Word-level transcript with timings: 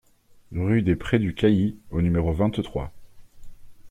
Rue 0.55 0.81
des 0.81 0.95
Prés 0.95 1.19
du 1.19 1.35
Cailly 1.35 1.77
au 1.91 2.01
numéro 2.01 2.33
vingt-trois 2.33 2.91